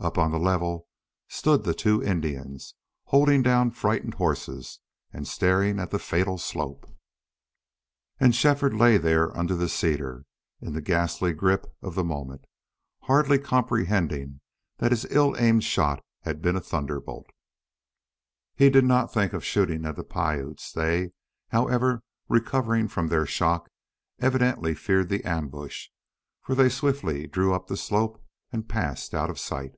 Up 0.00 0.16
on 0.16 0.30
the 0.30 0.38
level 0.38 0.86
stood 1.26 1.64
the 1.64 1.74
two 1.74 2.00
Indians, 2.00 2.74
holding 3.06 3.42
down 3.42 3.72
frightened 3.72 4.14
horses, 4.14 4.78
and 5.12 5.26
staring 5.26 5.80
at 5.80 5.90
the 5.90 5.98
fatal 5.98 6.38
slope. 6.38 6.86
And 8.20 8.32
Shefford 8.32 8.74
lay 8.74 8.96
there 8.96 9.36
under 9.36 9.56
the 9.56 9.68
cedar, 9.68 10.24
in 10.60 10.72
the 10.72 10.80
ghastly 10.80 11.32
grip 11.32 11.66
of 11.82 11.96
the 11.96 12.04
moment, 12.04 12.44
hardly 13.02 13.40
comprehending 13.40 14.40
that 14.76 14.92
his 14.92 15.04
ill 15.10 15.36
aimed 15.36 15.64
shot 15.64 16.04
had 16.20 16.40
been 16.40 16.54
a 16.54 16.60
thunderbolt. 16.60 17.26
He 18.54 18.70
did 18.70 18.84
not 18.84 19.12
think 19.12 19.32
of 19.32 19.44
shooting 19.44 19.84
at 19.84 19.96
the 19.96 20.04
Piutes; 20.04 20.70
they, 20.70 21.10
however, 21.48 22.04
recovering 22.28 22.86
from 22.86 23.08
their 23.08 23.26
shock, 23.26 23.68
evidently 24.20 24.76
feared 24.76 25.08
the 25.08 25.24
ambush, 25.24 25.88
for 26.40 26.54
they 26.54 26.68
swiftly 26.68 27.26
drew 27.26 27.52
up 27.52 27.66
the 27.66 27.76
slope 27.76 28.22
and 28.52 28.68
passed 28.68 29.12
out 29.12 29.28
of 29.28 29.40
sight. 29.40 29.74